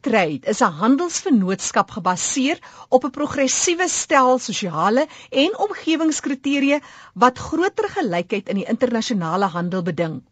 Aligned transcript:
Fairtrade 0.00 0.48
is 0.48 0.60
'n 0.64 0.76
handelsvennootskap 0.80 1.90
gebaseer 1.96 2.58
op 2.88 3.02
'n 3.04 3.10
progressiewe 3.16 3.88
stel 3.88 4.38
sosiale 4.38 5.04
en 5.42 5.58
omgewingskriteria 5.64 6.78
wat 7.24 7.42
groter 7.48 7.88
gelykheid 7.96 8.48
in 8.48 8.60
die 8.60 8.64
internasionale 8.74 9.50
handel 9.56 9.82
beding. 9.82 10.22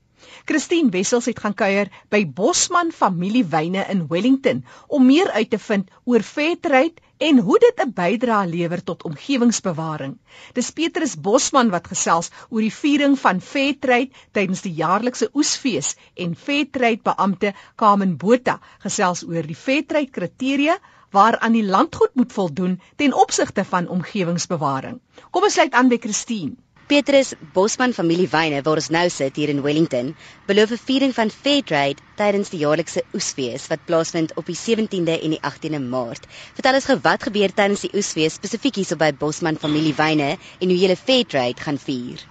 Christine 0.44 0.88
Wessels 0.90 1.28
het 1.28 1.38
gaan 1.44 1.54
kuier 1.54 1.92
by 2.08 2.24
Bosman 2.40 2.92
Familiewyne 2.92 3.84
in 3.92 4.06
Wellington 4.08 4.64
om 4.86 5.06
meer 5.06 5.30
uit 5.30 5.50
te 5.50 5.58
vind 5.58 5.90
oor 6.04 6.22
Fairtrade 6.22 7.04
en 7.18 7.38
hoe 7.38 7.58
dit 7.58 7.80
'n 7.84 7.92
bydrae 7.94 8.46
lewer 8.46 8.82
tot 8.82 9.02
omgewingsbewaring. 9.02 10.18
Dis 10.52 10.70
Petrus 10.70 11.14
Bosman 11.26 11.70
wat 11.70 11.90
gesels 11.92 12.30
oor 12.48 12.60
die 12.60 12.74
viering 12.74 13.18
van 13.18 13.40
Fairtrade 13.40 14.10
tydens 14.32 14.62
die 14.62 14.74
jaarlikse 14.74 15.30
oesfees 15.34 15.96
en 16.14 16.36
Fairtrade 16.36 17.02
beampte 17.02 17.54
Kamen 17.76 18.16
Botha 18.16 18.60
gesels 18.86 19.24
oor 19.26 19.42
die 19.42 19.58
Fairtrade 19.64 20.10
kriteria 20.10 20.78
waaraan 21.10 21.52
die 21.52 21.64
landgoed 21.64 22.14
moet 22.14 22.32
voldoen 22.32 22.80
ten 22.96 23.14
opsigte 23.14 23.64
van 23.64 23.88
omgewingsbewaring. 23.88 25.00
Kom 25.30 25.42
ons 25.42 25.52
sluit 25.52 25.72
aan 25.72 25.88
by 25.88 25.98
Christine. 25.98 26.56
Petrus 26.88 27.34
Bosman 27.52 27.92
familiewyne 27.92 28.62
waar 28.64 28.78
ons 28.80 28.86
nou 28.88 29.02
sit 29.12 29.36
hier 29.36 29.50
in 29.52 29.58
Wellington, 29.60 30.14
beloof 30.48 30.70
'n 30.72 30.80
viering 30.86 31.12
van 31.18 31.28
Fairtrade 31.28 32.00
tydens 32.16 32.48
die 32.48 32.60
jaarlikse 32.62 33.02
oesfees 33.12 33.66
wat 33.72 33.84
plaasvind 33.90 34.32
op 34.40 34.48
die 34.48 34.56
17de 34.56 35.18
en 35.26 35.34
die 35.36 35.40
18de 35.50 35.82
Maart. 35.84 36.24
Vertel 36.56 36.80
ons 36.80 36.88
gou 36.88 36.96
wat 37.04 37.28
gebeur 37.28 37.52
tydens 37.52 37.84
die 37.84 37.92
oesfees 37.92 38.40
spesifiek 38.40 38.80
hier 38.80 38.96
by 38.96 39.12
Bosman 39.12 39.60
familiewyne 39.60 40.30
en 40.38 40.68
hoe 40.72 40.80
julle 40.80 40.96
Fairtrade 40.96 41.60
gaan 41.60 41.78
vier. 41.78 42.24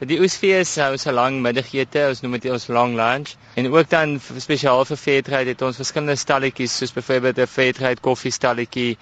Die 0.00 0.20
oesfees 0.24 0.76
hou 0.80 0.96
so 0.96 1.12
lank 1.12 1.42
middagete, 1.44 2.08
ons 2.08 2.22
noem 2.22 2.38
dit 2.38 2.50
ons 2.50 2.68
long 2.68 2.96
lunch 2.96 3.36
en 3.56 3.68
ook 3.68 3.90
dan 3.90 4.20
spesiaal 4.24 4.86
vir 4.88 4.96
Fairtrade 4.96 5.52
het 5.52 5.62
ons 5.62 5.76
verskillende 5.76 6.16
stalletjies 6.16 6.78
soos 6.80 6.96
byvoorbeeld 6.96 7.44
'n 7.44 7.46
Fairtrade 7.46 8.00
koffiestalletjie 8.00 8.96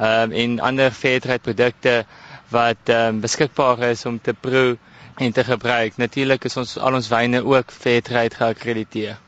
um, 0.00 0.32
en 0.32 0.60
ander 0.60 0.90
Fairtrade 0.90 1.48
produkte 1.48 2.04
wat 2.50 2.92
ehm 2.92 3.14
um, 3.14 3.20
beskikbaar 3.20 3.82
is 3.90 4.04
om 4.06 4.20
te 4.20 4.34
proe 4.34 4.78
en 5.16 5.32
te 5.32 5.44
gebruik. 5.44 5.96
Natuurlik 5.96 6.44
is 6.44 6.56
ons 6.56 6.78
al 6.78 6.94
ons 6.94 7.08
wyne 7.08 7.44
ook 7.44 7.72
Fairtrade 7.72 8.34
geakkrediteer. 8.34 9.18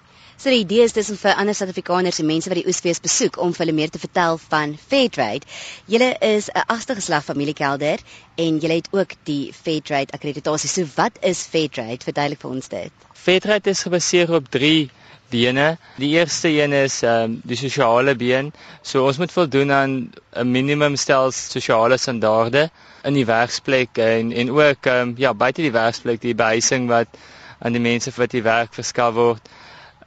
So 0.43 0.51
die 0.51 0.65
idee 0.65 0.83
is 0.83 0.95
dis 0.97 1.11
om 1.13 1.19
vir 1.21 1.37
ander 1.39 1.55
Suid-Afrikaners 1.55 2.17
en 2.19 2.27
mense 2.27 2.51
wat 2.51 2.59
die 2.59 2.67
oesfees 2.67 2.99
besoek 3.05 3.37
om 3.39 3.53
vir 3.55 3.63
hulle 3.63 3.77
meer 3.79 3.93
te 3.95 4.01
vertel 4.03 4.41
van 4.43 4.73
Fairtrade. 4.75 5.47
Julle 5.87 6.09
is 6.29 6.49
'n 6.51 6.65
agste 6.67 6.97
geslag 6.99 7.25
familiekelder 7.25 8.03
en 8.35 8.59
julle 8.59 8.81
het 8.81 8.89
ook 8.91 9.15
die 9.31 9.53
Fairtrade 9.53 10.13
akkreditasie. 10.19 10.69
So 10.69 10.89
wat 10.97 11.19
is 11.21 11.47
Fairtrade? 11.47 12.03
Verduidelik 12.03 12.41
vir 12.41 12.51
ons 12.51 12.69
dit. 12.69 12.93
Fairtrade 13.15 13.71
is 13.71 13.83
gebaseer 13.83 14.35
op 14.35 14.51
3 14.51 14.91
bene. 15.33 15.67
Die 15.97 16.13
eerste 16.19 16.51
een 16.53 16.73
is 16.77 17.01
ehm 17.03 17.25
um, 17.25 17.41
die 17.49 17.57
sosiale 17.57 18.15
been. 18.21 18.53
So 18.83 19.07
ons 19.09 19.19
moet 19.23 19.33
voldoen 19.33 19.73
aan 19.73 19.93
'n 20.43 20.51
minimum 20.51 20.97
stel 20.97 21.33
sosiale 21.33 21.97
standaarde 21.97 22.71
in 23.09 23.15
die 23.19 23.27
werksplek 23.27 23.99
en 23.99 24.33
en 24.33 24.51
ook 24.51 24.87
ehm 24.87 25.09
um, 25.09 25.15
ja, 25.17 25.35
buite 25.35 25.63
die 25.63 25.73
werksplek, 25.73 26.21
die 26.21 26.35
behuising 26.35 26.89
wat 26.89 27.09
aan 27.59 27.73
die 27.73 27.81
mense 27.81 28.13
wat 28.17 28.31
die 28.31 28.43
werk 28.43 28.75
verskaf 28.75 29.15
word. 29.15 29.49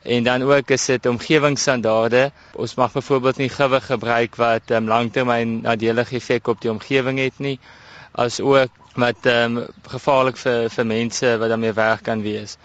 En 0.05 0.23
dan 0.23 0.43
ook 0.43 0.69
is 0.69 0.85
dit 0.85 1.05
omgewingsstandaarde. 1.05 2.31
Ons 2.53 2.75
mag 2.75 2.91
byvoorbeeld 2.91 3.37
nie 3.37 3.49
gewig 3.49 3.85
gebruik 3.85 4.35
wat 4.35 4.71
ehm 4.71 4.83
um, 4.83 4.87
langtermyn 4.87 5.61
nadelige 5.61 6.15
effek 6.15 6.47
op 6.47 6.61
die 6.61 6.71
omgewing 6.71 7.19
het 7.19 7.39
nie, 7.39 7.59
as 8.11 8.39
ook 8.39 8.71
wat 8.95 9.25
ehm 9.25 9.57
um, 9.57 9.67
gevaarlik 9.97 10.37
vir 10.37 10.69
vir 10.69 10.85
mense 10.85 11.37
wat 11.37 11.49
daarmee 11.49 11.73
werk 11.73 12.03
kan 12.03 12.21
wees. 12.21 12.57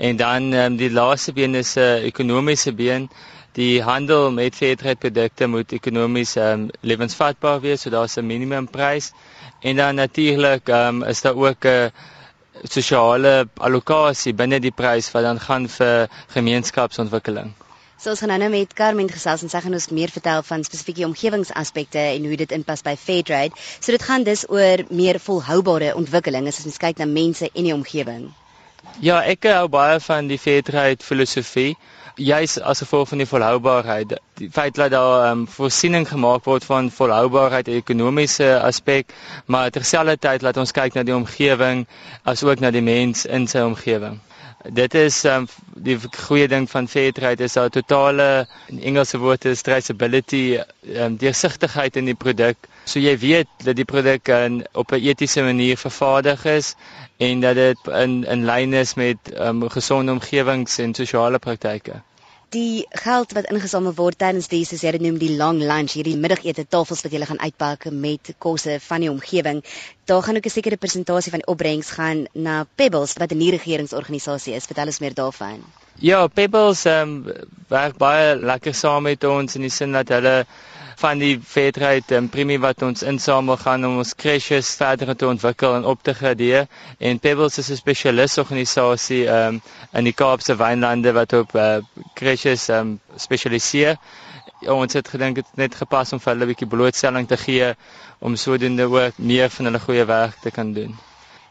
En 0.00 0.16
dan 0.16 0.52
um, 0.52 0.76
die 0.80 0.90
laaste 0.90 1.32
been 1.36 1.54
is 1.54 1.74
'n 1.76 1.80
uh, 1.80 2.04
ekonomiese 2.10 2.72
been. 2.72 3.10
Die 3.52 3.82
handel 3.82 4.30
met 4.32 4.54
fairtrade 4.54 4.96
produkte 4.96 5.46
moet 5.46 5.72
ekonomies 5.72 6.36
um, 6.36 6.68
lewensvatbaar 6.80 7.60
wees, 7.60 7.80
so 7.80 7.90
daar's 7.90 8.16
'n 8.16 8.26
minimumprys. 8.26 9.12
En 9.60 9.76
dan 9.76 9.94
natuurlik 9.94 10.68
um, 10.68 11.02
is 11.02 11.20
daar 11.20 11.36
ook 11.36 11.64
'n 11.64 11.92
sosiale 12.62 13.48
allocasie 13.56 14.34
binne 14.34 14.60
die 14.60 14.72
prys 14.72 15.10
wat 15.10 15.22
dan 15.22 15.40
gaan 15.40 15.68
vir 15.68 16.08
gemeenskapsontwikkeling. 16.32 17.52
So 18.00 18.10
ons 18.10 18.20
gaan 18.20 18.38
nou 18.40 18.50
met 18.50 18.72
Carmen 18.72 19.10
gesels 19.12 19.42
en 19.42 19.48
sy 19.52 19.60
gaan 19.60 19.76
ons 19.76 19.88
meer 19.92 20.08
vertel 20.08 20.42
van 20.42 20.64
spesifieke 20.64 21.04
omgewingsaspekte 21.04 21.98
en 21.98 22.24
hoe 22.24 22.36
dit 22.36 22.52
inpas 22.52 22.82
by 22.82 22.96
Fairtrade. 22.96 23.52
So 23.80 23.92
dit 23.92 24.02
gaan 24.02 24.22
dus 24.24 24.48
oor 24.48 24.84
meer 24.88 25.20
volhoubare 25.20 25.94
ontwikkeling 25.94 26.48
as 26.48 26.64
ons 26.64 26.80
kyk 26.80 26.98
na 26.98 27.04
mense 27.04 27.50
en 27.52 27.64
die 27.64 27.74
omgewing. 27.74 28.30
Ja, 29.00 29.20
ek 29.24 29.46
hou 29.48 29.68
baie 29.72 30.00
van 30.04 30.28
die 30.28 30.38
fairtrade 30.38 31.04
filosofie. 31.04 31.74
Juis 32.20 32.58
as 32.60 32.82
gevolg 32.84 33.08
van 33.08 33.22
die 33.22 33.26
volhoubaarheid, 33.28 34.12
die 34.40 34.48
feit 34.52 34.76
dat 34.76 34.90
daar 34.92 35.30
um, 35.30 35.46
voorsiening 35.48 36.04
gemaak 36.08 36.44
word 36.44 36.66
van 36.68 36.90
volhoubaarheid 36.92 37.68
en 37.70 37.78
ekonomiese 37.80 38.50
aspek, 38.60 39.14
maar 39.46 39.70
terselfdertyd 39.72 40.44
laat 40.44 40.60
ons 40.60 40.74
kyk 40.76 40.98
na 40.98 41.04
die 41.08 41.16
omgewing 41.16 41.86
as 42.28 42.44
ook 42.44 42.60
na 42.60 42.72
die 42.76 42.84
mens 42.84 43.24
in 43.24 43.48
sy 43.48 43.64
omgewing. 43.64 44.18
Dit 44.68 44.94
is 44.94 45.24
um, 45.24 45.46
die 45.74 45.96
goeie 46.26 46.48
ding 46.48 46.66
van 46.70 46.88
fairtrade 46.88 47.44
is 47.44 47.56
daar 47.56 47.70
totale 47.72 48.46
in 48.68 48.82
Engelse 48.82 49.18
woord 49.18 49.44
is 49.44 49.62
traceability, 49.62 50.60
um, 50.96 51.16
deursigtigheid 51.16 51.96
in 51.96 52.04
die 52.04 52.14
produk. 52.14 52.68
So 52.84 53.00
jy 53.00 53.16
weet 53.22 53.48
dat 53.64 53.76
die 53.76 53.88
produk 53.88 54.28
in, 54.28 54.60
op 54.72 54.92
'n 54.92 55.00
etiese 55.00 55.42
manier 55.42 55.76
vervaardig 55.76 56.44
is 56.44 56.74
en 57.16 57.40
dat 57.40 57.54
dit 57.54 57.88
in 58.04 58.24
in 58.24 58.44
lyn 58.44 58.74
is 58.74 58.94
met 58.94 59.32
um, 59.38 59.68
gesonde 59.68 60.12
omgewings 60.12 60.78
en 60.78 60.94
sosiale 60.94 61.38
praktyke 61.38 62.02
die 62.50 62.86
geld 62.90 63.32
wat 63.36 63.48
ingesamel 63.52 63.94
word 63.94 64.18
tydens 64.18 64.48
die 64.50 64.64
soos 64.66 64.82
jy 64.82 64.90
dit 64.96 65.04
noem 65.04 65.18
die 65.22 65.36
long 65.38 65.60
lunch 65.62 65.94
hierdie 65.94 66.16
middagete 66.18 66.64
tafels 66.66 67.04
wat 67.04 67.12
jy 67.14 67.20
gaan 67.28 67.42
uitpak 67.42 67.86
met 67.94 68.32
kosse 68.42 68.78
van 68.86 69.04
die 69.04 69.10
omgewing. 69.10 69.62
Daar 70.10 70.22
gaan 70.26 70.36
ook 70.36 70.46
'n 70.46 70.56
sekere 70.56 70.76
persentasie 70.76 71.30
van 71.30 71.42
die 71.44 71.52
opbrengs 71.52 71.90
gaan 71.90 72.26
na 72.34 72.66
Pebbles 72.74 73.14
wat 73.18 73.32
'n 73.32 73.38
nie-regeringsorganisasie 73.38 74.54
is. 74.54 74.66
Vertel 74.66 74.86
ons 74.86 74.98
meer 74.98 75.14
daarvan. 75.14 75.62
Ja 76.00 76.26
Pebbles 76.26 76.84
um, 76.84 77.24
werk 77.68 77.96
baie 77.96 78.36
lekker 78.36 78.74
saam 78.74 79.02
met 79.02 79.24
ons 79.24 79.54
in 79.54 79.62
die 79.62 79.70
sin 79.70 79.92
dat 79.92 80.08
hulle 80.08 80.46
van 81.00 81.18
die 81.22 81.38
Fairtrade 81.40 82.16
en 82.18 82.28
premie 82.28 82.58
wat 82.60 82.82
ons 82.84 83.02
insamel 83.08 83.56
gaan 83.56 83.84
om 83.88 83.96
ons 84.02 84.12
crashes 84.22 84.74
verder 84.76 85.14
te 85.16 85.26
ontwikkel 85.28 85.74
en 85.78 85.86
op 85.88 86.02
te 86.04 86.12
gradeer 86.14 86.66
en 86.98 87.18
Pebbles 87.24 87.58
is 87.62 87.70
'n 87.70 87.76
spesialisorganisasie 87.80 89.22
um, 89.36 89.60
in 89.92 90.04
die 90.04 90.12
Kaapse 90.12 90.56
wynlande 90.60 91.12
wat 91.16 91.32
op 91.32 91.54
uh, 91.56 91.78
crashes 92.14 92.68
um, 92.68 92.98
spesialiseer. 93.16 93.96
Ja, 94.60 94.72
ons 94.74 94.92
het 94.92 95.08
gedink 95.08 95.34
dit 95.40 95.46
net 95.56 95.74
gepas 95.74 96.12
om 96.12 96.20
vir 96.20 96.32
hulle 96.34 96.44
'n 96.44 96.52
bietjie 96.52 96.68
blootstelling 96.68 97.28
te 97.28 97.36
gee 97.36 97.74
om 98.18 98.36
sodoende 98.36 98.84
ook 98.84 99.18
meer 99.18 99.48
van 99.50 99.64
hulle 99.64 99.80
goeie 99.80 100.04
werk 100.04 100.36
te 100.42 100.50
kan 100.50 100.72
doen. 100.72 100.98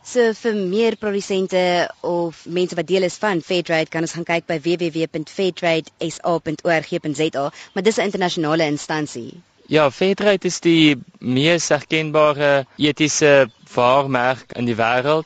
So 0.10 0.32
vir 0.34 0.56
meer 0.58 0.96
produsente 0.98 1.60
of 2.02 2.40
mense 2.50 2.74
wat 2.78 2.88
deel 2.90 3.04
is 3.06 3.18
van 3.22 3.42
Fairtrade 3.46 3.92
kan 3.94 4.02
ons 4.08 4.16
gaan 4.18 4.26
kyk 4.26 4.48
by 4.50 4.56
www.fairtradesa.org.za, 4.66 7.44
maar 7.74 7.84
dis 7.86 7.98
'n 8.00 8.08
internasionale 8.10 8.66
instansie. 8.66 9.42
Ja, 9.68 9.92
Fairtrade 9.92 10.46
is 10.50 10.60
die 10.66 10.98
mees 11.20 11.70
erkenbare 11.70 12.66
etiese 12.78 13.50
waarmerk 13.76 14.52
in 14.58 14.66
die 14.66 14.76
wêreld. 14.80 15.26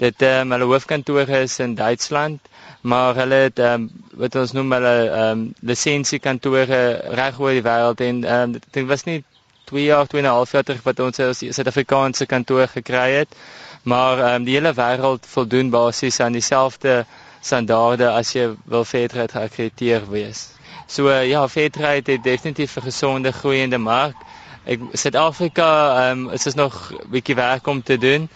Dit 0.00 0.22
ehm 0.22 0.40
um, 0.40 0.50
hulle 0.56 0.64
hoofkantoor 0.72 1.28
is 1.42 1.58
in 1.60 1.74
Duitsland, 1.74 2.40
maar 2.80 3.14
hulle 3.14 3.34
het 3.50 3.58
ehm 3.58 3.74
um, 3.82 3.90
wat 4.16 4.34
ons 4.34 4.52
noem 4.56 4.72
hulle 4.78 5.10
ehm 5.10 5.28
um, 5.28 5.54
lisensiekantore 5.60 6.82
reg 7.20 7.40
oor 7.40 7.52
die 7.52 7.62
wêreld 7.68 8.00
en 8.08 8.24
ehm 8.24 8.42
um, 8.42 8.52
dit 8.70 8.86
was 8.94 9.04
nie 9.04 9.24
2 9.68 9.84
jaar, 9.84 10.06
2 10.06 10.20
en 10.22 10.26
'n 10.28 10.32
half 10.38 10.52
jaar 10.52 10.64
terug 10.64 10.82
wat 10.88 11.00
ons 11.00 11.18
as 11.20 11.38
Suid-Afrikaanse 11.38 12.26
kantoor 12.26 12.68
gekry 12.68 13.10
het 13.20 13.28
maar 13.82 14.34
um, 14.34 14.44
die 14.44 14.54
hele 14.54 14.72
wêreld 14.74 15.26
voldoen 15.26 15.70
basies 15.70 16.20
aan 16.20 16.32
dieselfde 16.32 17.04
standaarde 17.42 18.10
as 18.10 18.32
jy 18.36 18.52
wil 18.70 18.84
Fairtrade 18.84 19.32
geakkrediteer 19.32 20.06
wees. 20.10 20.48
So 20.86 21.08
uh, 21.08 21.26
ja, 21.26 21.48
Fairtrade 21.48 22.12
het 22.12 22.22
definitief 22.24 22.76
'n 22.76 22.86
gesonde 22.86 23.32
groeiende 23.32 23.78
mark. 23.78 24.16
Ek 24.64 24.80
Suid-Afrika 24.92 26.10
um, 26.10 26.30
is 26.30 26.42
dit 26.42 26.54
nog 26.54 26.92
bietjie 27.10 27.34
werk 27.34 27.66
om 27.66 27.82
te 27.82 27.98
doen. 27.98 28.28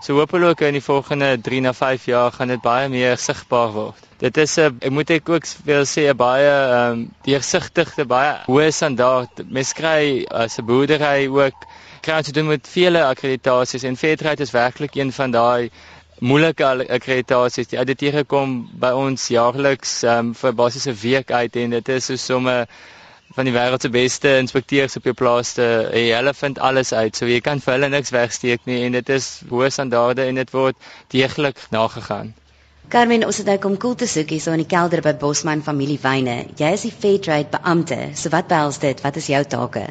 So 0.00 0.14
hopelik 0.14 0.60
in 0.60 0.76
die 0.76 0.84
volgende 0.84 1.38
3 1.40 1.60
na 1.60 1.72
5 1.74 2.04
jaar 2.04 2.32
gaan 2.32 2.48
dit 2.48 2.60
baie 2.60 2.88
meer 2.88 3.16
sigbaar 3.18 3.72
word. 3.72 4.02
Dit 4.18 4.36
is 4.36 4.56
'n 4.56 4.78
ek 4.80 4.90
moet 4.90 5.10
ek 5.10 5.28
ook 5.28 5.44
wil 5.64 5.84
sê 5.84 6.08
'n 6.08 6.16
baie 6.16 6.48
ehm 6.48 6.92
um, 6.92 7.10
deursigtige 7.22 8.04
baie 8.04 8.32
hoë 8.46 8.70
standaard. 8.72 9.42
Mens 9.50 9.72
kry 9.72 10.24
as 10.30 10.58
'n 10.58 10.64
boerdery 10.64 11.28
ook 11.28 11.58
kry 12.06 12.22
te 12.22 12.32
doen 12.32 12.46
met 12.46 12.68
vele 12.70 13.02
akkreditasies 13.04 13.82
en 13.88 13.96
Fairtrade 13.98 14.44
is 14.44 14.54
werklik 14.54 14.94
een 14.94 15.12
van 15.12 15.32
daai 15.34 15.70
moeilike 16.20 16.66
akkreditasies. 16.96 17.72
Die 17.72 17.80
auditeure 17.80 18.22
kom 18.24 18.52
by 18.80 18.92
ons 18.94 19.26
jaarliks 19.32 19.98
um, 20.06 20.30
vir 20.38 20.54
basiese 20.56 20.94
week 21.02 21.32
uit 21.34 21.58
en 21.62 21.74
dit 21.76 21.90
is 21.96 22.06
so 22.06 22.20
somme 22.20 22.54
van 23.36 23.48
die 23.48 23.52
wêreld 23.56 23.82
se 23.82 23.90
beste 23.90 24.36
inspekteurs 24.38 24.96
op 24.96 25.10
jou 25.10 25.16
plaas 25.18 25.52
te 25.58 25.66
hey, 25.66 26.06
hulle 26.14 26.32
vind 26.38 26.62
alles 26.62 26.94
uit. 26.94 27.18
So 27.18 27.26
jy 27.26 27.42
kan 27.44 27.60
vir 27.60 27.74
hulle 27.74 27.90
niks 27.92 28.14
wegsteek 28.14 28.64
nie 28.70 28.84
en 28.86 28.96
dit 29.00 29.14
is 29.18 29.28
hoë 29.50 29.72
standaarde 29.74 30.30
en 30.30 30.38
dit 30.40 30.54
word 30.54 30.78
deeglik 31.12 31.60
nagegaan. 31.74 32.34
Carmen, 32.88 33.26
ons 33.26 33.42
het 33.42 33.50
nou 33.50 33.58
kom 33.58 33.74
koel 33.82 33.96
te 33.98 34.06
soek 34.06 34.30
hier 34.30 34.40
so 34.40 34.54
in 34.54 34.62
die 34.62 34.70
kelder 34.70 35.02
by 35.02 35.16
Bosman 35.18 35.66
Familiewyne. 35.66 36.44
Jy 36.56 36.74
is 36.78 36.86
die 36.86 36.94
Fairtrade 36.94 37.50
beampte. 37.50 38.04
So 38.14 38.30
wat 38.30 38.46
behels 38.52 38.78
dit? 38.78 39.02
Wat 39.02 39.18
is 39.18 39.32
jou 39.34 39.42
take? 39.42 39.88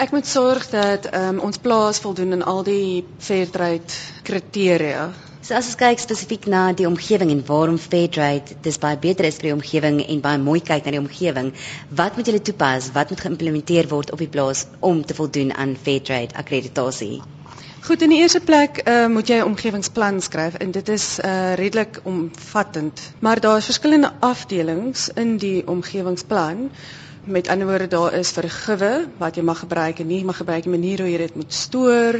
Ek 0.00 0.14
moet 0.16 0.24
sorg 0.24 0.62
dat 0.72 1.10
um, 1.12 1.42
ons 1.44 1.58
plaas 1.60 1.98
voldoen 2.00 2.32
aan 2.32 2.44
al 2.48 2.62
die 2.64 3.02
Fairtrade 3.20 3.98
kriteria. 4.24 5.10
So 5.44 5.58
as 5.58 5.66
ons 5.68 5.76
kyk 5.76 6.00
spesifiek 6.00 6.46
na 6.48 6.62
die 6.72 6.86
omgewing 6.88 7.28
en 7.34 7.42
waarom 7.44 7.76
Fairtrade 7.76 8.56
dis 8.64 8.80
baie 8.80 8.96
beter 9.02 9.28
is 9.28 9.36
vir 9.42 9.50
die 9.50 9.52
omgewing 9.58 9.98
en 10.06 10.22
baie 10.24 10.40
mooi 10.40 10.62
kyk 10.64 10.88
na 10.88 10.94
die 10.94 11.02
omgewing, 11.02 11.50
wat 12.00 12.16
moet 12.16 12.30
julle 12.30 12.40
toepas? 12.40 12.88
Wat 12.94 13.12
moet 13.12 13.26
geïmplementeer 13.26 13.90
word 13.92 14.14
op 14.16 14.24
die 14.24 14.30
plaas 14.38 14.64
om 14.80 15.02
te 15.04 15.18
voldoen 15.18 15.52
aan 15.52 15.76
Fairtrade 15.76 16.32
akkreditasie? 16.44 17.20
Goed, 17.84 18.00
in 18.00 18.14
die 18.14 18.22
eerste 18.22 18.40
plek 18.40 18.80
uh, 18.86 19.04
moet 19.12 19.28
jy 19.28 19.42
'n 19.42 19.50
omgewingsplan 19.52 20.24
skryf 20.24 20.56
en 20.64 20.72
dit 20.72 20.88
is 20.96 21.10
uh, 21.20 21.52
redelik 21.60 22.00
omvattend. 22.08 23.04
Maar 23.20 23.40
daar 23.40 23.60
is 23.60 23.68
verskillende 23.68 24.14
afdelings 24.32 25.10
in 25.12 25.36
die 25.36 25.60
omgewingsplan 25.68 26.70
Met 27.24 27.48
ander 27.48 27.66
woorde 27.66 27.86
daar 27.86 28.14
is 28.14 28.30
vergewe 28.32 29.06
wat 29.18 29.36
jy 29.36 29.42
mag 29.44 29.58
gebruik 29.60 29.98
en 30.00 30.06
nie 30.08 30.22
mag 30.24 30.38
gebruik 30.40 30.64
die 30.64 30.72
manier 30.72 31.02
hoe 31.04 31.10
jy 31.10 31.18
dit 31.20 31.34
moet 31.36 31.52
stoor. 31.52 32.16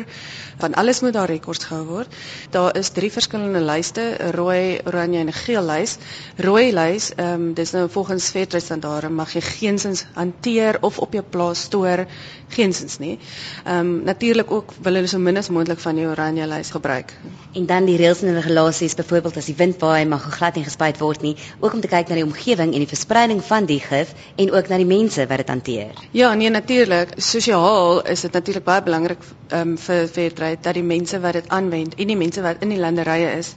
Van 0.61 0.75
alles 0.77 1.01
moet 1.01 1.15
daar 1.17 1.31
rekords 1.33 1.65
gehou 1.65 1.87
word. 1.89 2.17
Daar 2.53 2.77
is 2.77 2.91
drie 2.93 3.09
verskillende 3.13 3.63
lyste, 3.65 4.05
rooi, 4.37 4.81
oranje 4.85 5.19
en 5.19 5.33
'n 5.33 5.33
geel 5.33 5.65
lys. 5.65 5.97
Rooi 6.37 6.73
lys, 6.73 7.15
ehm 7.17 7.33
um, 7.33 7.55
dis 7.55 7.71
nou 7.71 7.89
volgens 7.89 8.29
Fairtrade 8.29 8.65
standaarde 8.65 9.09
mag 9.09 9.33
jy 9.33 9.41
geensins 9.41 10.05
hanteer 10.15 10.77
of 10.81 10.99
op 10.99 11.13
jou 11.13 11.25
plaas 11.25 11.63
stoor 11.63 12.07
geensins 12.49 12.99
nie. 12.99 13.19
Ehm 13.65 13.79
um, 13.79 14.03
natuurlik 14.05 14.51
ook 14.51 14.73
wil 14.83 14.95
hulle 14.95 15.07
so 15.07 15.19
min 15.19 15.37
as 15.37 15.49
moontlik 15.49 15.79
van 15.79 15.95
die 15.95 16.07
oranje 16.07 16.47
lys 16.47 16.71
gebruik. 16.71 17.17
En 17.55 17.67
dan 17.67 17.85
die 17.85 17.97
reëls 17.97 18.23
en 18.23 18.35
regulasies, 18.35 18.95
byvoorbeeld 18.95 19.37
as 19.37 19.47
die 19.47 19.57
wind 19.57 19.81
waai 19.81 20.05
mag 20.05 20.29
glad 20.37 20.55
nie 20.55 20.65
gespuit 20.65 20.99
word 20.99 21.23
nie, 21.23 21.37
ook 21.61 21.73
om 21.73 21.81
te 21.81 21.89
kyk 21.89 22.09
na 22.09 22.15
die 22.15 22.25
omgewing 22.25 22.73
en 22.73 22.79
die 22.79 22.95
verspreiding 22.95 23.45
van 23.45 23.65
die 23.65 23.81
gif 23.81 24.15
en 24.37 24.53
ook 24.53 24.69
na 24.69 24.77
die 24.77 24.90
mense 24.93 25.27
wat 25.31 25.43
dit 25.43 25.53
hanteer. 25.53 26.03
Ja, 26.17 26.33
nee 26.35 26.51
natuurlik. 26.51 27.15
Sosiaal 27.17 28.03
is 28.15 28.27
dit 28.27 28.33
natuurlik 28.33 28.67
baie 28.67 28.83
belangrik 28.83 29.23
um, 29.55 29.77
vir 29.79 30.09
Fairtrade 30.09 30.63
dat 30.67 30.75
die 30.79 30.87
mense 30.87 31.21
wat 31.21 31.39
dit 31.39 31.49
aanwend 31.49 31.97
en 31.97 32.13
die 32.13 32.19
mense 32.19 32.43
wat 32.43 32.63
in 32.67 32.75
die 32.75 32.83
landerye 32.83 33.33
is 33.39 33.55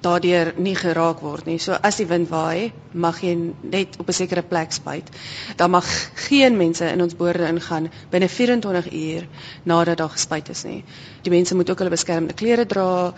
daardeur 0.00 0.52
nie 0.56 0.74
geraak 0.76 1.20
word 1.20 1.46
nie. 1.48 1.58
So 1.60 1.76
as 1.76 1.98
die 2.00 2.06
wind 2.08 2.30
waai, 2.32 2.72
mag 2.92 3.20
jy 3.22 3.34
net 3.62 3.98
op 4.00 4.08
'n 4.08 4.16
sekere 4.16 4.42
plek 4.42 4.72
spuit. 4.72 5.10
Daar 5.56 5.70
mag 5.70 5.86
geen 6.28 6.56
mense 6.56 6.84
in 6.84 7.02
ons 7.02 7.16
boorde 7.16 7.46
ingaan 7.46 7.90
binne 8.10 8.28
24 8.28 8.92
uur 8.92 9.28
nadat 9.64 9.98
daar 9.98 10.08
gespuit 10.16 10.48
is 10.48 10.64
nie. 10.64 10.84
Die 11.22 11.30
mense 11.30 11.54
moet 11.54 11.70
ook 11.70 11.78
hulle 11.78 11.90
beskermende 11.90 12.34
klere 12.34 12.66
dra 12.66 13.14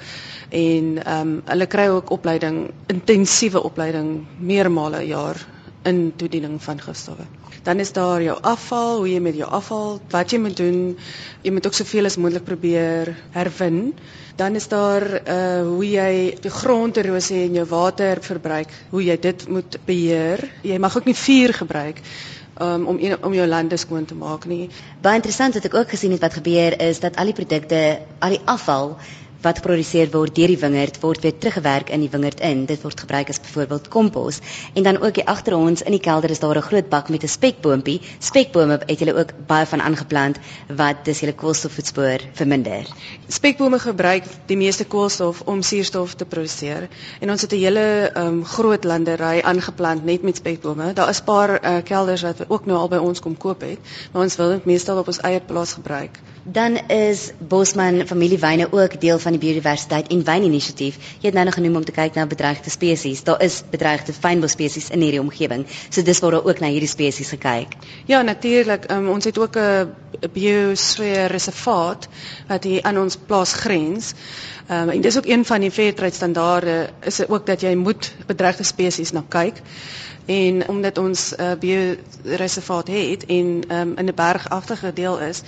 en 0.50 0.98
ehm 1.04 1.20
um, 1.20 1.42
hulle 1.46 1.66
kry 1.66 1.88
ook 1.88 2.10
opleiding, 2.10 2.70
intensiewe 2.86 3.62
opleiding 3.62 4.26
meermale 4.38 4.98
'n 4.98 5.06
jaar 5.06 5.36
in 5.88 6.12
toediening 6.16 6.58
van 6.62 6.80
gifstowwe. 6.80 7.26
Dan 7.62 7.78
is 7.78 7.92
daar 7.92 8.22
jou 8.22 8.38
afval, 8.40 8.96
hoe 8.98 9.08
jy 9.12 9.20
met 9.22 9.36
jou 9.38 9.48
afval, 9.50 10.00
wat 10.10 10.30
jy 10.30 10.38
moet 10.42 10.56
doen. 10.56 10.98
Jy 11.42 11.52
moet 11.52 11.66
ook 11.66 11.78
soveel 11.78 12.10
as 12.10 12.16
moontlik 12.16 12.44
probeer 12.44 13.14
herwin. 13.30 13.94
Dan 14.36 14.54
is 14.58 14.68
daar 14.68 15.06
uh 15.22 15.62
hoe 15.68 15.86
jy 15.86 16.12
die 16.42 16.50
gronderosie 16.50 17.44
en 17.46 17.58
jou 17.60 17.66
waterverbruik, 17.68 18.72
hoe 18.90 19.04
jy 19.04 19.18
dit 19.20 19.48
moet 19.48 19.78
beheer. 19.86 20.48
Jy 20.62 20.78
mag 20.78 20.96
ook 20.96 21.06
nie 21.10 21.18
vuur 21.18 21.54
gebruik 21.54 22.02
um, 22.60 22.86
om 22.86 22.98
een, 23.00 23.24
om 23.24 23.34
jou 23.34 23.46
lande 23.46 23.76
skoon 23.76 24.04
te 24.04 24.14
maak 24.14 24.44
nie. 24.44 24.68
Baie 25.02 25.20
interessant 25.20 25.54
wat 25.54 25.66
ek 25.68 25.74
ook 25.74 25.92
gesien 25.94 26.14
het 26.14 26.22
wat 26.24 26.38
gebeur 26.40 26.78
is 26.80 27.00
dat 27.00 27.16
al 27.16 27.30
die 27.30 27.36
produkte, 27.36 27.82
al 28.18 28.36
die 28.36 28.42
afval 28.44 28.96
wat 29.42 29.58
geproduseer 29.58 30.10
word 30.12 30.34
deur 30.34 30.52
die 30.52 30.58
wingerd 30.58 31.00
word 31.02 31.22
weer 31.22 31.34
teruggewerk 31.38 31.90
in 31.90 32.00
die 32.00 32.10
wingerd 32.10 32.40
in. 32.40 32.64
Dit 32.66 32.82
word 32.82 33.00
gebruik 33.00 33.28
as 33.28 33.40
byvoorbeeld 33.42 33.88
kompos. 33.88 34.40
En 34.74 34.82
dan 34.82 35.00
ook 35.02 35.18
hier 35.18 35.26
agter 35.26 35.56
ons 35.56 35.82
in 35.82 35.96
die 35.96 36.00
kelder 36.00 36.30
is 36.30 36.38
daar 36.38 36.56
'n 36.56 36.62
groot 36.62 36.88
bak 36.88 37.08
met 37.08 37.22
'n 37.22 37.28
spekboontjie. 37.28 38.00
Spekbome 38.18 38.80
het 38.86 38.98
hulle 38.98 39.14
ook 39.14 39.32
baie 39.46 39.66
van 39.66 39.80
aangeplant 39.80 40.38
wat 40.68 41.04
dis 41.04 41.20
hulle 41.20 41.34
koolstofvoetspoor 41.34 42.20
verminder. 42.32 42.86
Spekbome 43.28 43.78
gebruik 43.78 44.24
die 44.46 44.56
meeste 44.56 44.84
koolstof 44.84 45.40
om 45.40 45.62
suurstof 45.62 46.14
te 46.14 46.24
produseer. 46.24 46.88
En 47.20 47.30
ons 47.30 47.40
het 47.40 47.52
'n 47.52 47.56
hele 47.56 48.10
um, 48.16 48.44
groot 48.44 48.84
landery 48.84 49.40
aangeplant 49.40 50.04
net 50.04 50.22
met 50.22 50.36
spekbome. 50.36 50.92
Daar 50.92 51.08
is 51.08 51.20
'n 51.20 51.24
paar 51.24 51.50
uh, 51.64 51.82
kelders 51.82 52.22
wat 52.22 52.44
ook 52.48 52.66
nou 52.66 52.78
al 52.78 52.88
by 52.88 52.96
ons 52.96 53.20
kom 53.20 53.36
koop 53.36 53.60
het, 53.60 53.78
maar 54.12 54.22
ons 54.22 54.36
wil 54.36 54.48
dit 54.48 54.64
meestal 54.64 54.98
op 54.98 55.06
ons 55.06 55.20
eie 55.20 55.40
plaas 55.40 55.72
gebruik. 55.72 56.18
Dan 56.44 56.76
is 56.88 57.30
Bosman 57.38 58.06
Familiewyne 58.06 58.66
ook 58.70 59.00
deel 59.00 59.18
van 59.18 59.30
die 59.36 59.40
biodiversiteit 59.40 60.08
en 60.10 60.24
wyninisiatief. 60.24 60.96
Jy 61.20 61.28
het 61.28 61.34
nou 61.34 61.44
nog 61.44 61.54
genoem 61.54 61.76
om 61.76 61.84
te 61.84 61.94
kyk 61.94 62.14
na 62.18 62.26
bedreigde 62.26 62.70
spesies. 62.70 63.22
Daar 63.22 63.42
is 63.42 63.60
bedreigde 63.70 64.12
fynbos 64.12 64.50
spesies 64.50 64.90
in 64.90 65.00
hierdie 65.00 65.20
omgewing. 65.20 65.62
So 65.88 66.02
dis 66.02 66.18
waar 66.18 66.34
daar 66.34 66.44
ook 66.44 66.58
na 66.58 66.66
hierdie 66.66 66.90
spesies 66.90 67.28
gekyk. 67.30 67.76
Ja, 68.10 68.22
natuurlik. 68.22 68.90
Um, 68.90 69.08
ons 69.08 69.24
het 69.24 69.38
ook 69.38 69.56
'n 69.56 69.94
biosfeer 70.32 71.30
reservaat 71.30 72.08
wat 72.48 72.64
hier 72.64 72.82
aan 72.82 72.98
ons 72.98 73.16
plaas 73.16 73.52
grens. 73.52 74.14
Um, 74.70 74.88
en 74.88 75.00
dis 75.00 75.16
ook 75.16 75.26
een 75.26 75.44
van 75.44 75.60
die 75.60 75.70
Fairtrade 75.70 76.14
standaarde 76.14 76.90
is 77.00 77.28
ook 77.28 77.46
dat 77.46 77.60
jy 77.60 77.74
moet 77.74 78.14
bedreigde 78.26 78.64
spesies 78.64 79.12
na 79.12 79.24
kyk. 79.28 79.62
En 80.26 80.68
omdat 80.68 80.98
ons 80.98 81.34
'n 81.36 81.42
uh, 81.42 81.52
bioreservaat 81.58 82.88
het 82.88 83.26
en 83.26 83.62
um, 83.70 83.96
in 83.96 84.06
'n 84.06 84.14
bergagtige 84.14 84.92
deel 84.92 85.20
is, 85.20 85.42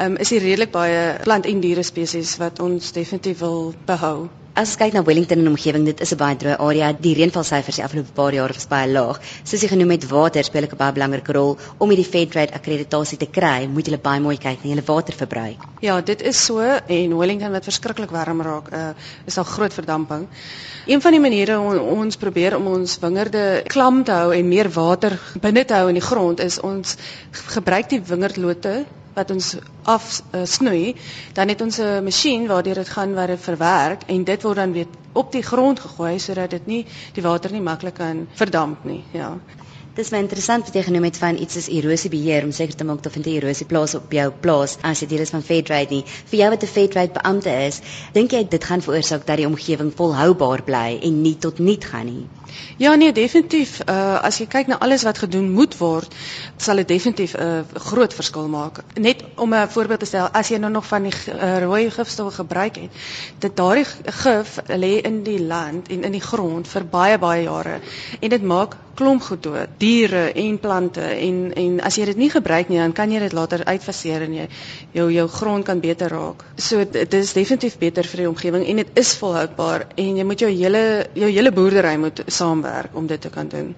um, 0.00 0.16
is 0.16 0.32
hier 0.32 0.42
redelik 0.44 0.72
baie 0.74 1.00
plant 1.24 1.46
en 1.46 1.62
diere 1.62 1.84
spesies 1.86 2.36
wat 2.40 2.60
ons 2.64 2.92
definitief 2.96 3.40
wil 3.44 3.72
behou. 3.86 4.28
As 4.58 4.72
ons 4.72 4.80
kyk 4.80 4.96
na 4.96 5.00
Wellington 5.06 5.38
en 5.44 5.48
omgewing, 5.52 5.84
dit 5.86 6.00
is 6.02 6.12
'n 6.12 6.18
baie 6.18 6.36
droë 6.36 6.56
area. 6.58 6.92
Die 6.92 7.14
reënvalsyfers 7.14 7.76
die 7.78 7.84
afgelope 7.84 8.12
paar 8.12 8.34
jaar 8.34 8.52
was 8.52 8.66
baie 8.66 8.88
laag. 8.90 9.20
Soos 9.44 9.62
jy 9.62 9.68
genoem 9.68 9.90
het, 9.90 10.08
water 10.10 10.44
speel 10.44 10.64
'n 10.64 10.76
baie 10.76 10.92
belangrike 10.92 11.32
rol 11.32 11.56
om 11.78 11.88
hierdie 11.88 12.10
Fairtrade 12.10 12.52
akkreditasie 12.52 13.18
te 13.18 13.26
kry. 13.26 13.68
Moet 13.68 13.86
jy 13.86 13.98
baie 13.98 14.20
mooi 14.20 14.36
kyk 14.36 14.64
na 14.64 14.74
jou 14.74 14.82
waterverbruik. 14.86 15.56
Ja, 15.80 16.00
dit 16.00 16.20
is 16.22 16.44
so 16.44 16.58
en 16.58 17.16
Wellington 17.16 17.52
wat 17.52 17.64
verskriklik 17.64 18.10
warm 18.10 18.42
raak, 18.42 18.72
uh, 18.72 18.90
is 19.26 19.34
daar 19.34 19.44
groot 19.44 19.72
verdamping. 19.72 20.26
Een 20.86 21.00
van 21.00 21.12
die 21.12 21.20
maniere 21.20 21.58
om 21.58 22.00
ons 22.00 22.16
probeer 22.16 22.56
om 22.56 22.66
ons 22.66 22.98
wingerde 22.98 23.62
klam 23.66 24.04
te 24.04 24.12
hou 24.12 24.34
en 24.34 24.48
meer 24.48 24.68
water 24.68 25.18
binne 25.40 25.64
te 25.64 25.74
hou 25.74 25.88
in 25.88 25.94
die 25.94 26.08
grond 26.08 26.40
is 26.40 26.60
ons 26.60 26.96
gebruik 27.30 27.88
die 27.88 28.00
wingerdlote 28.00 28.84
wat 29.14 29.30
ons 29.30 29.56
afsnoei, 29.82 30.88
uh, 30.92 30.96
dan 31.32 31.48
het 31.48 31.60
ons 31.60 31.78
'n 31.78 32.04
masjien 32.04 32.46
waardeur 32.46 32.74
dit 32.74 32.88
gaan 32.88 33.14
dit 33.14 33.40
verwerk 33.40 34.02
en 34.06 34.24
dit 34.24 34.42
word 34.42 34.56
dan 34.56 34.72
weer 34.72 34.86
op 35.12 35.32
die 35.32 35.42
grond 35.42 35.80
gegooi 35.80 36.18
sodat 36.18 36.50
dit 36.50 36.66
nie 36.66 36.86
die 37.14 37.22
water 37.22 37.52
nie 37.52 37.60
maklik 37.60 37.94
kan 37.94 38.28
verdamp 38.34 38.84
nie. 38.84 39.04
Ja. 39.12 39.38
Dis 39.94 40.12
my 40.14 40.20
interessant 40.22 40.64
wat 40.64 40.76
jy 40.78 40.82
genoem 40.86 41.04
het 41.08 41.16
van 41.18 41.36
iets 41.36 41.56
soos 41.58 41.66
erosiebeheer 41.68 42.44
om 42.46 42.52
seker 42.54 42.76
te 42.78 42.84
maak 42.86 43.02
vind 43.10 43.26
jy 43.26 43.32
erosie 43.40 43.66
plaas 43.66 43.94
op 43.98 44.12
jou 44.14 44.30
plaas 44.44 44.76
as 44.86 45.02
jy 45.02 45.08
deel 45.10 45.24
is 45.26 45.32
van 45.34 45.42
Fairtrade 45.42 45.90
nie. 45.90 46.04
Vir 46.30 46.38
jou 46.38 46.50
wat 46.50 46.62
'n 46.62 46.72
Fairtrade 46.74 47.12
beampte 47.12 47.50
is, 47.66 47.80
dink 48.12 48.30
jy 48.30 48.44
dit 48.48 48.64
gaan 48.64 48.80
veroorsaak 48.80 49.26
dat 49.26 49.36
die 49.36 49.46
omgewing 49.46 49.92
volhoubaar 49.96 50.62
bly 50.62 51.00
en 51.02 51.22
nie 51.22 51.36
tot 51.36 51.58
niet 51.58 51.84
gaan 51.84 52.06
nie? 52.06 52.26
Ja 52.76 52.94
nee, 52.94 53.12
definitief. 53.12 53.80
Uh 53.86 54.18
as 54.22 54.38
jy 54.38 54.46
kyk 54.46 54.66
na 54.66 54.78
alles 54.78 55.02
wat 55.02 55.18
gedoen 55.18 55.50
moet 55.50 55.76
word, 55.78 56.14
sal 56.56 56.76
dit 56.76 56.88
definitief 56.88 57.34
'n 57.34 57.42
uh, 57.42 57.80
groot 57.90 58.14
verskil 58.14 58.48
maak. 58.48 58.82
Net 58.94 59.24
om 59.36 59.54
'n 59.54 59.68
voorbeeld 59.68 60.00
te 60.00 60.06
stel, 60.06 60.28
as 60.32 60.48
jy 60.48 60.58
nou 60.58 60.72
nog 60.72 60.86
van 60.86 61.02
die 61.02 61.12
uh, 61.34 61.58
rooi 61.58 61.90
gifstowwe 61.90 62.30
gebruik 62.30 62.76
het, 62.76 62.90
dit 63.38 63.56
daardie 63.56 63.86
gif 64.04 64.58
lê 64.66 65.00
in 65.00 65.22
die 65.22 65.40
land 65.42 65.88
en 65.88 66.04
in 66.04 66.12
die 66.12 66.26
grond 66.30 66.68
vir 66.68 66.84
baie 66.84 67.18
baie 67.18 67.42
jare 67.42 67.80
en 68.20 68.28
dit 68.28 68.42
maak 68.42 68.76
klomp 69.00 69.22
goed 69.24 69.42
dood, 69.42 69.70
diere 69.80 70.28
en 70.36 70.58
plante 70.60 71.00
en 71.02 71.38
en 71.56 71.78
as 71.88 71.96
jy 71.96 72.04
dit 72.10 72.18
nie 72.20 72.30
gebruik 72.32 72.68
nie, 72.68 72.80
dan 72.82 72.92
kan 72.96 73.12
jy 73.12 73.20
dit 73.22 73.36
later 73.36 73.62
uitfaseer 73.64 74.26
en 74.26 74.34
jy 74.36 74.46
jou 74.96 75.06
jou 75.14 75.26
grond 75.32 75.64
kan 75.64 75.80
beter 75.80 76.12
raak. 76.12 76.44
So 76.60 76.84
dit 76.84 77.14
is 77.16 77.32
definitief 77.36 77.78
beter 77.80 78.08
vir 78.10 78.24
die 78.24 78.28
omgewing 78.28 78.66
en 78.68 78.82
dit 78.82 79.00
is 79.00 79.14
volhoubaar 79.20 79.86
en 79.96 80.20
jy 80.20 80.26
moet 80.28 80.44
jou 80.44 80.50
hele 80.50 80.82
jou 81.14 81.30
hele 81.30 81.52
boerdery 81.56 81.96
moet 82.02 82.22
saamwerk 82.40 82.98
om 83.02 83.06
dit 83.06 83.20
te 83.20 83.30
kan 83.38 83.48
doen. 83.48 83.74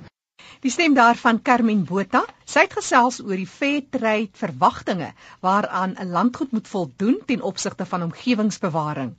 Die 0.62 0.71
stem 0.71 0.92
daarvan 0.95 1.40
Carmen 1.42 1.81
Botha, 1.83 2.21
sy 2.47 2.62
het 2.62 2.75
gesels 2.76 3.16
oor 3.25 3.35
die 3.35 3.49
fair 3.50 3.81
trade 3.95 4.31
verwagtinge 4.38 5.09
waaraan 5.47 5.97
'n 6.04 6.12
landgoed 6.16 6.52
moet 6.54 6.69
voldoen 6.71 7.16
ten 7.26 7.42
opsigte 7.49 7.87
van 7.92 8.04
omgewingsbewaring. 8.07 9.11